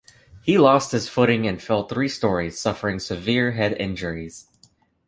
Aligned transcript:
He 0.41 0.57
lost 0.57 0.93
his 0.93 1.07
footing 1.07 1.45
and 1.45 1.61
fell 1.61 1.87
three 1.87 2.07
stories, 2.09 2.59
suffering 2.59 2.97
severe 2.97 3.51
head 3.51 3.73
injuries. 3.79 4.47